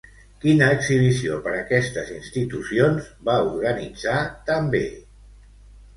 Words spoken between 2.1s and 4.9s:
institucions va organitzar també?